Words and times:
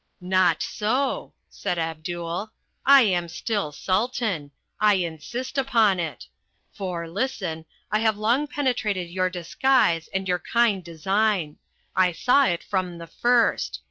"Not 0.19 0.63
so," 0.63 1.35
said 1.47 1.77
Abdul. 1.77 2.51
"I 2.87 3.03
am 3.03 3.27
still 3.27 3.71
Sultan. 3.71 4.49
I 4.79 4.95
insist 4.95 5.59
upon 5.59 5.99
it. 5.99 6.25
For, 6.73 7.07
listen, 7.07 7.65
I 7.91 7.99
have 7.99 8.17
long 8.17 8.47
penetrated 8.47 9.11
your 9.11 9.29
disguise 9.29 10.09
and 10.11 10.27
your 10.27 10.39
kind 10.39 10.83
design. 10.83 11.57
I 11.95 12.13
saw 12.13 12.45
it 12.47 12.63
from 12.63 12.97
the 12.97 13.05
first. 13.05 13.79